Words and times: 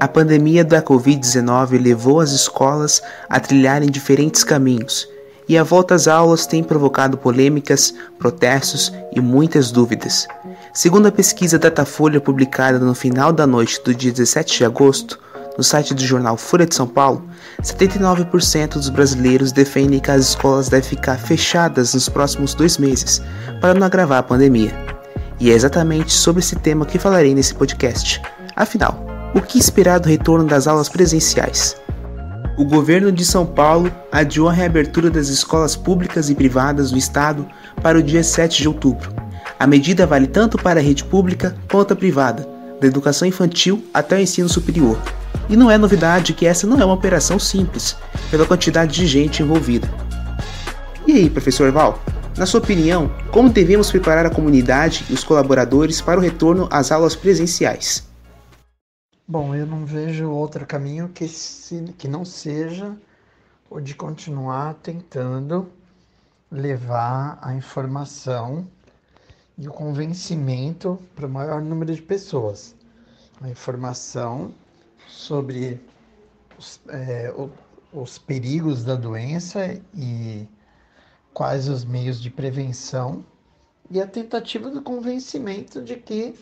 A 0.00 0.08
pandemia 0.08 0.64
da 0.64 0.82
Covid-19 0.82 1.80
levou 1.80 2.18
as 2.18 2.32
escolas 2.32 3.00
a 3.28 3.38
trilharem 3.38 3.88
diferentes 3.88 4.42
caminhos, 4.42 5.08
e 5.48 5.56
a 5.56 5.62
volta 5.62 5.94
às 5.94 6.08
aulas 6.08 6.46
tem 6.46 6.64
provocado 6.64 7.16
polêmicas, 7.16 7.94
protestos 8.18 8.92
e 9.14 9.20
muitas 9.20 9.70
dúvidas. 9.70 10.26
Segundo 10.72 11.06
a 11.06 11.12
pesquisa 11.12 11.58
Datafolha 11.58 12.20
publicada 12.20 12.78
no 12.78 12.94
final 12.94 13.32
da 13.32 13.46
noite 13.46 13.80
do 13.84 13.94
dia 13.94 14.10
17 14.10 14.58
de 14.58 14.64
agosto, 14.64 15.20
no 15.56 15.62
site 15.62 15.94
do 15.94 16.02
jornal 16.02 16.36
Folha 16.36 16.66
de 16.66 16.74
São 16.74 16.88
Paulo, 16.88 17.28
79% 17.62 18.72
dos 18.72 18.88
brasileiros 18.88 19.52
defendem 19.52 20.00
que 20.00 20.10
as 20.10 20.30
escolas 20.30 20.68
devem 20.68 20.88
ficar 20.88 21.18
fechadas 21.18 21.94
nos 21.94 22.08
próximos 22.08 22.54
dois 22.54 22.78
meses 22.78 23.22
para 23.60 23.74
não 23.74 23.86
agravar 23.86 24.18
a 24.18 24.22
pandemia. 24.22 24.72
E 25.38 25.50
é 25.50 25.54
exatamente 25.54 26.12
sobre 26.12 26.40
esse 26.40 26.56
tema 26.56 26.86
que 26.86 26.98
falarei 26.98 27.34
nesse 27.34 27.54
podcast. 27.54 28.20
Afinal, 28.56 29.11
o 29.34 29.40
que 29.40 29.58
esperar 29.58 29.98
do 29.98 30.08
retorno 30.08 30.46
das 30.46 30.66
aulas 30.66 30.88
presenciais? 30.88 31.76
O 32.58 32.66
governo 32.66 33.10
de 33.10 33.24
São 33.24 33.46
Paulo 33.46 33.90
adiou 34.10 34.48
a 34.48 34.52
reabertura 34.52 35.10
das 35.10 35.28
escolas 35.28 35.74
públicas 35.74 36.28
e 36.28 36.34
privadas 36.34 36.90
do 36.90 36.98
estado 36.98 37.46
para 37.82 37.98
o 37.98 38.02
dia 38.02 38.22
7 38.22 38.60
de 38.60 38.68
outubro. 38.68 39.10
A 39.58 39.66
medida 39.66 40.06
vale 40.06 40.26
tanto 40.26 40.58
para 40.58 40.80
a 40.80 40.82
rede 40.82 41.02
pública 41.04 41.56
quanto 41.70 41.94
a 41.94 41.96
privada, 41.96 42.46
da 42.78 42.86
educação 42.86 43.26
infantil 43.26 43.82
até 43.94 44.16
o 44.16 44.20
ensino 44.20 44.48
superior. 44.50 44.98
E 45.48 45.56
não 45.56 45.70
é 45.70 45.78
novidade 45.78 46.34
que 46.34 46.46
essa 46.46 46.66
não 46.66 46.78
é 46.78 46.84
uma 46.84 46.94
operação 46.94 47.38
simples, 47.38 47.96
pela 48.30 48.44
quantidade 48.44 48.94
de 48.94 49.06
gente 49.06 49.42
envolvida. 49.42 49.88
E 51.06 51.12
aí, 51.12 51.30
professor 51.30 51.72
Val? 51.72 51.98
Na 52.36 52.44
sua 52.44 52.60
opinião, 52.60 53.10
como 53.30 53.48
devemos 53.48 53.90
preparar 53.90 54.26
a 54.26 54.30
comunidade 54.30 55.04
e 55.08 55.14
os 55.14 55.24
colaboradores 55.24 56.00
para 56.00 56.20
o 56.20 56.22
retorno 56.22 56.68
às 56.70 56.92
aulas 56.92 57.16
presenciais? 57.16 58.11
Bom, 59.26 59.54
eu 59.54 59.64
não 59.64 59.86
vejo 59.86 60.28
outro 60.28 60.66
caminho 60.66 61.08
que, 61.08 61.28
se, 61.28 61.94
que 61.96 62.08
não 62.08 62.24
seja 62.24 62.96
o 63.70 63.80
de 63.80 63.94
continuar 63.94 64.74
tentando 64.74 65.70
levar 66.50 67.38
a 67.40 67.54
informação 67.54 68.66
e 69.56 69.68
o 69.68 69.72
convencimento 69.72 70.98
para 71.14 71.26
o 71.26 71.30
maior 71.30 71.62
número 71.62 71.94
de 71.94 72.02
pessoas. 72.02 72.74
A 73.40 73.48
informação 73.48 74.52
sobre 75.06 75.80
os, 76.58 76.80
é, 76.88 77.32
os 77.92 78.18
perigos 78.18 78.82
da 78.82 78.96
doença 78.96 79.80
e 79.94 80.48
quais 81.32 81.68
os 81.68 81.84
meios 81.84 82.20
de 82.20 82.28
prevenção 82.28 83.24
e 83.88 84.00
a 84.00 84.06
tentativa 84.06 84.68
do 84.68 84.82
convencimento 84.82 85.80
de 85.80 85.94
que 85.94 86.34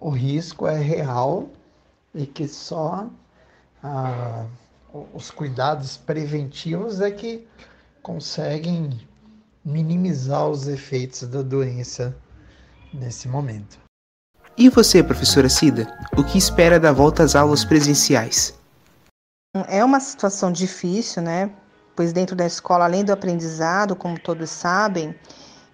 o 0.00 0.08
risco 0.08 0.66
é 0.66 0.78
real 0.78 1.50
e 2.14 2.26
que 2.26 2.46
só 2.46 3.08
ah, 3.82 4.46
os 5.14 5.30
cuidados 5.30 5.96
preventivos 5.96 7.00
é 7.00 7.10
que 7.10 7.46
conseguem 8.02 9.00
minimizar 9.64 10.48
os 10.48 10.66
efeitos 10.68 11.22
da 11.28 11.42
doença 11.42 12.16
nesse 12.92 13.28
momento. 13.28 13.78
E 14.56 14.68
você, 14.68 15.02
professora 15.02 15.48
Cida, 15.48 15.86
o 16.16 16.22
que 16.22 16.36
espera 16.36 16.78
da 16.78 16.92
volta 16.92 17.22
às 17.22 17.34
aulas 17.34 17.64
presenciais? 17.64 18.54
É 19.68 19.84
uma 19.84 20.00
situação 20.00 20.52
difícil, 20.52 21.22
né? 21.22 21.50
Pois 21.96 22.12
dentro 22.12 22.36
da 22.36 22.46
escola, 22.46 22.84
além 22.84 23.04
do 23.04 23.12
aprendizado, 23.12 23.96
como 23.96 24.18
todos 24.18 24.50
sabem, 24.50 25.14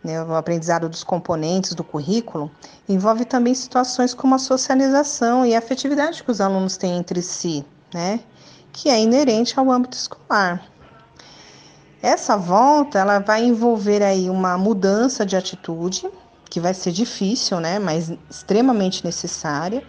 né, 0.02 0.22
o 0.22 0.34
aprendizado 0.34 0.88
dos 0.88 1.02
componentes 1.02 1.74
do 1.74 1.82
currículo, 1.82 2.50
envolve 2.88 3.24
também 3.24 3.54
situações 3.54 4.14
como 4.14 4.34
a 4.34 4.38
socialização 4.38 5.44
e 5.44 5.54
a 5.54 5.58
afetividade 5.58 6.22
que 6.22 6.30
os 6.30 6.40
alunos 6.40 6.76
têm 6.76 6.96
entre 6.96 7.20
si, 7.22 7.64
né, 7.92 8.20
que 8.72 8.88
é 8.88 9.00
inerente 9.00 9.58
ao 9.58 9.70
âmbito 9.70 9.96
escolar. 9.96 10.62
Essa 12.00 12.36
volta 12.36 12.98
ela 12.98 13.18
vai 13.18 13.44
envolver 13.44 14.02
aí 14.02 14.30
uma 14.30 14.56
mudança 14.56 15.26
de 15.26 15.36
atitude, 15.36 16.08
que 16.48 16.60
vai 16.60 16.72
ser 16.72 16.92
difícil, 16.92 17.60
né, 17.60 17.78
mas 17.78 18.12
extremamente 18.30 19.04
necessária. 19.04 19.82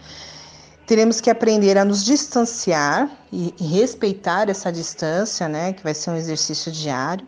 Teremos 0.86 1.20
que 1.20 1.30
aprender 1.30 1.78
a 1.78 1.84
nos 1.84 2.04
distanciar 2.04 3.08
e 3.32 3.54
respeitar 3.60 4.50
essa 4.50 4.72
distância, 4.72 5.48
né, 5.48 5.72
que 5.72 5.84
vai 5.84 5.94
ser 5.94 6.10
um 6.10 6.16
exercício 6.16 6.72
diário 6.72 7.26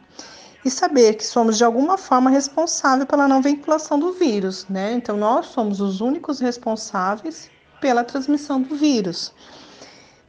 e 0.65 0.71
saber 0.71 1.15
que 1.15 1.27
somos 1.27 1.59
de 1.59 1.65
alguma 1.65 1.99
forma 1.99 2.31
responsáveis 2.31 3.09
pela 3.09 3.27
não 3.27 3.43
vinculação 3.43 3.99
do 3.99 4.13
vírus, 4.13 4.67
né? 4.69 4.93
Então 4.93 5.17
nós 5.17 5.47
somos 5.47 5.81
os 5.81 6.01
únicos 6.01 6.41
responsáveis 6.41 7.51
pela 7.81 8.05
transmissão 8.05 8.61
do 8.61 8.77
vírus. 8.77 9.33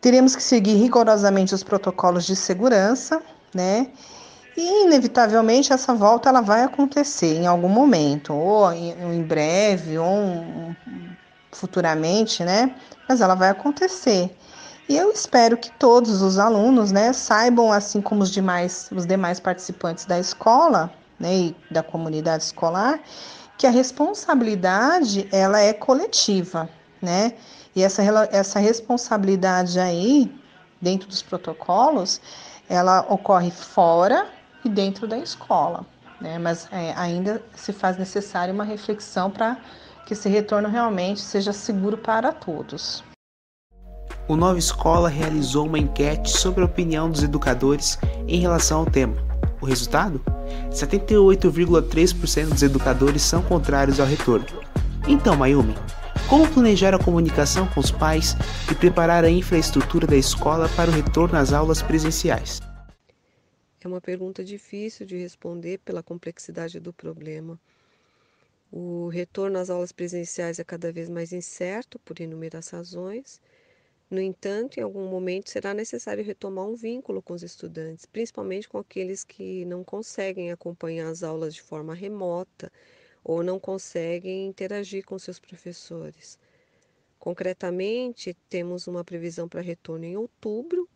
Teremos 0.01 0.35
que 0.35 0.43
seguir 0.43 0.75
rigorosamente 0.75 1.53
os 1.53 1.63
protocolos 1.63 2.25
de 2.25 2.35
segurança, 2.35 3.21
né? 3.53 3.89
E 4.57 4.85
inevitavelmente 4.85 5.71
essa 5.71 5.93
volta 5.93 6.29
ela 6.29 6.41
vai 6.41 6.63
acontecer 6.63 7.37
em 7.37 7.47
algum 7.47 7.69
momento, 7.69 8.33
ou 8.33 8.71
em, 8.71 9.23
breve, 9.23 9.97
ou 9.97 10.75
futuramente, 11.51 12.43
né? 12.43 12.75
Mas 13.07 13.21
ela 13.21 13.35
vai 13.35 13.49
acontecer. 13.49 14.35
E 14.93 14.95
eu 14.95 15.11
espero 15.11 15.57
que 15.57 15.71
todos 15.71 16.21
os 16.21 16.37
alunos, 16.37 16.91
né, 16.91 17.13
saibam, 17.13 17.71
assim 17.71 17.99
como 17.99 18.21
os 18.21 18.29
demais, 18.29 18.91
os 18.95 19.07
demais 19.07 19.39
participantes 19.39 20.05
da 20.05 20.19
escola, 20.19 20.93
né, 21.19 21.35
e 21.35 21.55
da 21.71 21.81
comunidade 21.81 22.43
escolar, 22.43 22.99
que 23.57 23.65
a 23.65 23.71
responsabilidade 23.71 25.27
ela 25.31 25.59
é 25.59 25.73
coletiva, 25.73 26.69
né? 27.01 27.33
E 27.75 27.81
essa, 27.81 28.03
essa 28.31 28.59
responsabilidade 28.59 29.79
aí, 29.79 30.31
dentro 30.79 31.07
dos 31.07 31.23
protocolos, 31.23 32.21
ela 32.69 33.03
ocorre 33.09 33.49
fora 33.49 34.27
e 34.63 34.69
dentro 34.69 35.07
da 35.07 35.17
escola, 35.17 35.87
né? 36.21 36.37
Mas 36.37 36.67
é, 36.71 36.93
ainda 36.95 37.41
se 37.55 37.73
faz 37.73 37.97
necessária 37.97 38.53
uma 38.53 38.63
reflexão 38.63 39.31
para 39.31 39.57
que 40.05 40.13
esse 40.13 40.29
retorno 40.29 40.69
realmente 40.69 41.19
seja 41.19 41.51
seguro 41.51 41.97
para 41.97 42.31
todos 42.31 43.03
o 44.27 44.35
Nova 44.35 44.57
Escola 44.57 45.09
realizou 45.09 45.67
uma 45.67 45.77
enquete 45.77 46.29
sobre 46.29 46.61
a 46.61 46.65
opinião 46.65 47.09
dos 47.09 47.23
educadores 47.23 47.97
em 48.27 48.39
relação 48.39 48.79
ao 48.79 48.85
tema. 48.85 49.15
O 49.61 49.65
resultado? 49.65 50.21
78,3% 50.71 52.49
dos 52.49 52.63
educadores 52.63 53.21
são 53.21 53.41
contrários 53.41 53.99
ao 53.99 54.07
retorno. 54.07 54.45
Então, 55.07 55.35
Mayumi, 55.35 55.75
como 56.29 56.47
planejar 56.47 56.93
a 56.95 57.03
comunicação 57.03 57.67
com 57.67 57.79
os 57.79 57.91
pais 57.91 58.35
e 58.71 58.75
preparar 58.75 59.25
a 59.25 59.29
infraestrutura 59.29 60.07
da 60.07 60.15
escola 60.15 60.69
para 60.69 60.89
o 60.89 60.93
retorno 60.93 61.37
às 61.37 61.51
aulas 61.51 61.81
presenciais? 61.81 62.61
É 63.81 63.87
uma 63.87 63.99
pergunta 63.99 64.43
difícil 64.43 65.05
de 65.05 65.17
responder 65.17 65.79
pela 65.79 66.01
complexidade 66.01 66.79
do 66.79 66.93
problema. 66.93 67.59
O 68.71 69.09
retorno 69.09 69.59
às 69.59 69.69
aulas 69.69 69.91
presenciais 69.91 70.57
é 70.57 70.63
cada 70.63 70.91
vez 70.91 71.09
mais 71.09 71.33
incerto 71.33 71.99
por 71.99 72.19
inúmeras 72.19 72.69
razões 72.69 73.41
no 74.09 74.21
entanto, 74.21 74.79
em 74.79 74.83
algum 74.83 75.07
momento 75.09 75.49
será 75.49 75.73
necessário 75.73 76.23
retomar 76.23 76.65
um 76.65 76.75
vínculo 76.75 77.21
com 77.21 77.33
os 77.33 77.43
estudantes, 77.43 78.05
principalmente 78.05 78.69
com 78.69 78.77
aqueles 78.77 79.23
que 79.23 79.65
não 79.65 79.83
conseguem 79.83 80.51
acompanhar 80.51 81.09
as 81.09 81.23
aulas 81.23 81.53
de 81.53 81.61
forma 81.61 81.93
remota 81.93 82.71
ou 83.23 83.41
não 83.41 83.59
conseguem 83.59 84.45
interagir 84.47 85.05
com 85.05 85.17
seus 85.17 85.39
professores. 85.39 86.37
Concretamente, 87.17 88.35
temos 88.49 88.85
uma 88.85 89.03
previsão 89.03 89.47
para 89.47 89.61
retorno 89.61 90.03
em 90.05 90.17
outubro, 90.17 90.89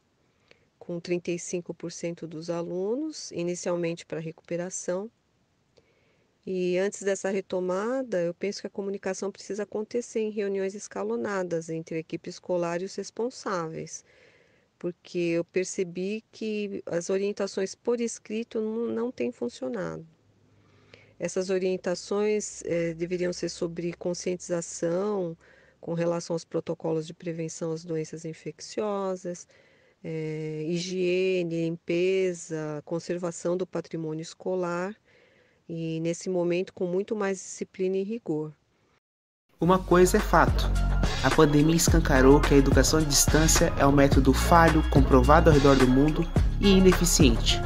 com 0.77 0.99
35% 0.99 2.27
dos 2.27 2.49
alunos, 2.49 3.31
inicialmente 3.31 4.05
para 4.05 4.19
recuperação, 4.19 5.09
e 6.49 6.77
antes 6.77 7.03
dessa 7.03 7.29
retomada, 7.29 8.21
eu 8.21 8.33
penso 8.33 8.61
que 8.61 8.67
a 8.67 8.69
comunicação 8.69 9.29
precisa 9.29 9.63
acontecer 9.63 10.21
em 10.21 10.29
reuniões 10.31 10.73
escalonadas 10.73 11.69
entre 11.69 11.95
a 11.95 11.99
equipe 11.99 12.29
escolar 12.29 12.81
e 12.81 12.85
os 12.85 12.95
responsáveis, 12.95 14.05
porque 14.79 15.17
eu 15.17 15.43
percebi 15.43 16.23
que 16.31 16.81
as 16.85 17.09
orientações 17.09 17.75
por 17.75 17.99
escrito 17.99 18.61
não, 18.61 18.87
não 18.87 19.11
têm 19.11 19.29
funcionado. 19.29 20.07
Essas 21.19 21.49
orientações 21.49 22.63
eh, 22.63 22.93
deveriam 22.93 23.33
ser 23.33 23.49
sobre 23.49 23.91
conscientização 23.91 25.37
com 25.81 25.93
relação 25.93 26.33
aos 26.33 26.45
protocolos 26.45 27.05
de 27.05 27.13
prevenção 27.13 27.73
às 27.73 27.83
doenças 27.83 28.23
infecciosas, 28.23 29.45
eh, 30.01 30.63
higiene, 30.65 31.65
limpeza, 31.65 32.81
conservação 32.85 33.57
do 33.57 33.67
patrimônio 33.67 34.21
escolar 34.21 34.95
e 35.67 35.99
nesse 35.99 36.29
momento 36.29 36.73
com 36.73 36.85
muito 36.85 37.15
mais 37.15 37.37
disciplina 37.37 37.97
e 37.97 38.03
rigor. 38.03 38.53
Uma 39.59 39.79
coisa 39.79 40.17
é 40.17 40.19
fato: 40.19 40.69
a 41.23 41.29
pandemia 41.29 41.75
escancarou 41.75 42.39
que 42.39 42.53
a 42.53 42.57
educação 42.57 42.99
à 42.99 43.03
distância 43.03 43.73
é 43.77 43.85
um 43.85 43.91
método 43.91 44.33
falho, 44.33 44.83
comprovado 44.89 45.49
ao 45.49 45.55
redor 45.55 45.75
do 45.75 45.87
mundo 45.87 46.25
e 46.59 46.77
ineficiente. 46.77 47.59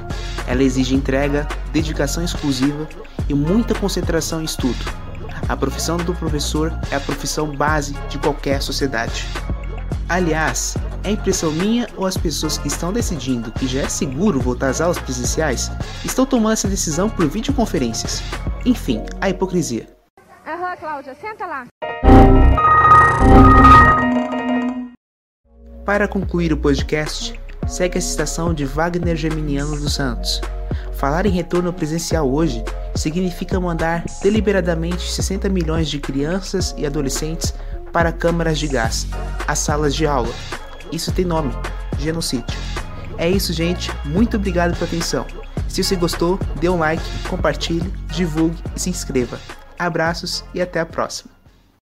Ela 0.48 0.64
exige 0.64 0.96
entrega, 0.96 1.48
dedicação 1.72 2.24
exclusiva 2.24 2.88
e 3.30 3.34
muita 3.34 3.76
concentração 3.76 4.42
em 4.42 4.46
estudo. 4.46 4.84
A 5.48 5.56
profissão 5.58 5.98
do 5.98 6.14
professor 6.16 6.72
é 6.92 6.96
a 6.96 7.00
profissão 7.00 7.56
base 7.56 7.94
de 8.08 8.18
qualquer 8.18 8.62
sociedade. 8.62 9.26
Aliás, 10.08 10.76
é 11.04 11.12
impressão 11.12 11.52
minha 11.52 11.88
ou 11.96 12.06
as 12.06 12.18
pessoas 12.18 12.58
que 12.58 12.68
estão 12.68 12.94
decidindo 12.94 13.52
que 13.52 13.68
já 13.68 13.82
é 13.82 13.90
seguro 13.90 14.40
voltar 14.40 14.70
às 14.70 14.82
aulas 14.82 15.00
presenciais 15.00 15.72
estão 16.06 16.26
tomando 16.26 16.54
essa 16.54 16.68
decisão 16.68 17.10
por 17.10 17.28
videoconferências? 17.28 18.22
Enfim, 18.66 19.04
a 19.20 19.30
hipocrisia. 19.30 19.88
Aham, 20.46 20.76
Cláudia, 20.78 21.16
senta 21.16 21.46
lá. 21.46 21.68
Para 25.86 26.08
concluir 26.08 26.54
o 26.54 26.58
podcast, 26.58 27.40
segue 27.68 27.98
a 27.98 28.02
citação 28.02 28.54
de 28.54 28.66
Wagner 28.66 29.16
Geminiano 29.16 29.76
dos 29.80 29.94
Santos. 29.94 30.40
Falar 30.94 31.26
em 31.26 31.32
retorno 31.32 31.74
presencial 31.74 32.32
hoje 32.32 32.64
significa 32.96 33.60
mandar 33.60 34.04
deliberadamente 34.22 35.12
60 35.12 35.50
milhões 35.50 35.90
de 35.90 36.00
crianças 36.00 36.76
e 36.78 36.86
adolescentes 36.86 37.54
para 37.92 38.12
câmaras 38.12 38.60
de 38.60 38.68
gás, 38.68 39.08
as 39.48 39.60
salas 39.60 39.96
de 39.96 40.06
aula. 40.06 40.32
Isso 40.92 41.12
tem 41.12 41.26
nome: 41.26 41.54
genocídio. 41.98 42.58
É 43.18 43.30
isso, 43.30 43.54
gente. 43.54 43.92
Muito 44.06 44.38
obrigado 44.38 44.74
pela 44.74 44.86
atenção. 44.86 45.26
Se 45.68 45.84
você 45.84 45.96
gostou, 45.96 46.40
dê 46.60 46.68
um 46.70 46.80
like, 46.80 47.04
compartilhe, 47.30 47.92
divulgue 48.08 48.62
e 48.76 48.80
se 48.80 48.90
inscreva. 48.90 49.40
Abraços 49.80 50.44
e 50.54 50.62
até 50.62 50.80
a 50.80 50.86
próxima. 50.86 51.41